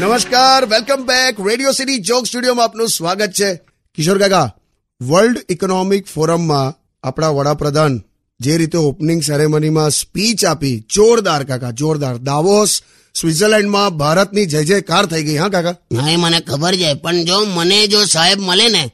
[0.00, 3.50] નમસ્કાર welcome back radio city joke સ્ટુડિયોમાં આપનું સ્વાગત છે.
[3.94, 4.54] કિશોર કાકા
[5.00, 7.94] વર્લ્ડ ઇકોનોમિક ફોરમમાં આપણા વડાપ્રધાન
[8.40, 12.16] જે રીતે ઓપનિંગ સેરેમનીમાં સ્પીચ આપી, જોરદાર કાકા, જોરદાર.
[12.18, 12.82] દાવોસ
[13.14, 15.76] સ્વિટરલેન્ડમાં ભારતની જય જયકાર થઈ ગઈ, હા કાકા?
[15.96, 18.84] હા એ મને ખબર છે, પણ જો મને જો સાહેબ મળે ને,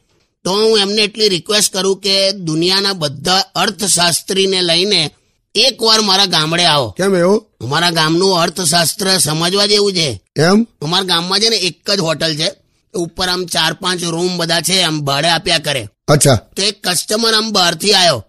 [0.44, 5.10] તો હું એમને એટલી રિક્વેસ્ટ કરું કે દુનિયાના બધા અર્થશાસ્ત્રીને લઈને
[5.54, 6.90] એકવાર મારા ગામડે આવો.
[6.90, 7.46] કેમ એવું?
[7.60, 10.22] અમારા ગામનું અર્થશાસ્ત્ર સમજવા જેવું છે.
[10.36, 10.66] એમ?
[10.82, 12.50] અમારા ગામમાં છે ને એક જ હોટલ છે.
[12.94, 15.88] ઉપર આમ ચાર પાંચ રૂમ બધા છે આમ ભાડે આપ્યા કરે.
[16.08, 16.34] અચ્છા.
[16.34, 18.24] તો એક કસ્ટમર આમ બહારથી આવ્યો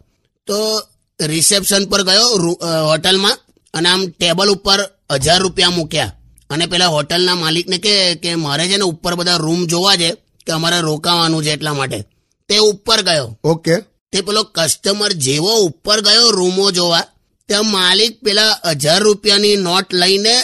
[0.47, 0.81] તો
[1.21, 3.37] રિસેપ્શન પર ગયો હોટલમાં
[3.73, 6.13] અને આમ ટેબલ ઉપર હજાર રૂપિયા મૂક્યા.
[6.49, 10.11] અને પેલા હોટલના માલિકને કે કે મારે છે ને ઉપર બધા રૂમ જોવા છે
[10.47, 12.03] કે અમારે રોકાવાનું છે એટલા માટે.
[12.49, 13.39] તે ઉપર ગયો.
[13.43, 13.92] ઓકે.
[14.13, 17.05] તે પેલો કસ્ટમર જેવો ઉપર ગયો રૂમો જોવા
[17.49, 20.35] ત્યાં માલિક પેલા હજાર રૂપિયાની નોટ લઈને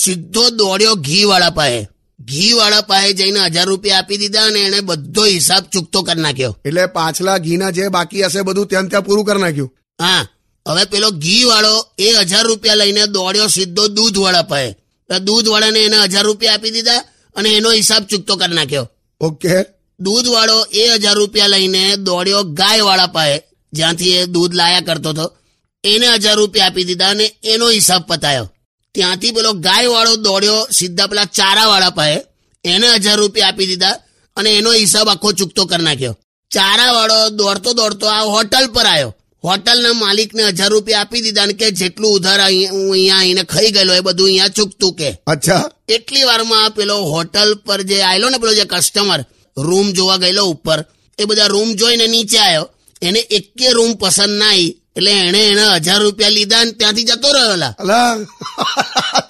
[0.00, 1.80] સીધો દોડ્યો ઘી વાળા પાસે.
[2.20, 6.56] ઘી વાળા પાસે જઈને હજાર રૂપિયા આપી દીધા અને એને બધો હિસાબ ચૂકતો કરી નાખ્યો.
[6.64, 9.70] એટલે પાછલા ઘીના જે બાકી હશે બધું ત્યાં ત્યાં પૂરું કરી નાખ્યું.
[9.98, 10.22] હા
[10.66, 14.70] હવે પેલો ઘી વાળો એ હજાર રૂપિયા લઈને દોડ્યો સીધો દૂધ વાળા પાસે
[15.10, 17.00] દૂધવાળાને દૂધ વાળાને એને હજાર રૂપિયા આપી દીધા
[17.36, 18.86] અને એનો હિસાબ ચૂકતો કરી નાખ્યો.
[19.20, 19.75] ઓકે.
[20.00, 23.36] દૂધ વાળો એ હજાર રૂપિયા લઈને દોડ્યો ગાય વાળા પાસે
[23.72, 25.26] જ્યાંથી એ દૂધ લાયા કરતો હતો.
[25.84, 28.46] એને હજાર રૂપિયા આપી દીધા અને એનો હિસાબ પતાયો.
[28.94, 32.18] ત્યાંથી પેલો ગાય વાળો દોડ્યો સીધા પેલા ચારા વાળા પાસે
[32.64, 33.96] એને હજાર રૂપિયા આપી દીધા
[34.36, 36.14] અને એનો હિસાબ આખો ચૂકતો કરી નાખ્યો.
[36.50, 39.12] ચારા વાળો દોડતો દોડતો આ હોટલ પર આવ્યો
[39.44, 43.92] હોટલના માલિકને હજાર રૂપિયા આપી દીધા અને કે જેટલું ઉધાર હું અહીંયા આવીને ખાઈ ગયેલો
[43.98, 45.08] એ બધું અહીંયા ચૂકતું કે.
[45.32, 45.62] અચ્છા.
[45.96, 49.20] એટલી વારમાં પેલો હોટલ પર જે આવેલો ને પેલો જે કસ્ટમર
[49.56, 50.80] રૂમ જોવા ગયેલો ઉપર.
[51.18, 52.66] એ બધા રૂમ જોઈને નીચે આવ્યો
[53.02, 57.28] એને એકે રૂમ પસંદ ના આવી એટલે એને એને હજાર રૂપિયા લીધા અને ત્યાંથી જતો
[57.36, 57.74] રહેલા.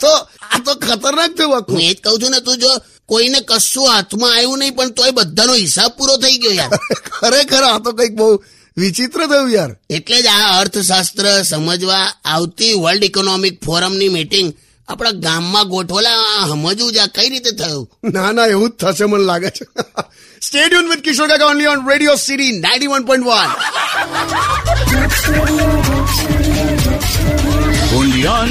[0.02, 0.12] તો
[0.52, 2.70] આ તો ખતરનાક થયું હું એ જ કઉ છું ને તું જો
[3.10, 6.72] કોઈને કશું હાથમાં આવ્યું નહીં પણ તોય બધાનો હિસાબ પૂરો થઈ ગયો યાર.
[7.18, 8.28] ખરેખર આ તો કંઈક બહુ
[8.76, 9.70] વિચિત્ર થયું યાર.
[9.96, 14.48] એટલે જ આ અર્થશાસ્ત્ર સમજવા આવતી વર્લ્ડ ઇકોનોમિક ફોરમની મીટિંગ
[14.88, 17.86] આપણા ગામમાં ગોઠવલા સમજવું જ આ કઈ રીતે થયું?
[18.14, 19.64] ના ના એવું જ થશે મને લાગે છે.
[20.42, 23.50] Stadium with Kishore Kaka only on radio city ninety one point one
[27.98, 28.48] Only on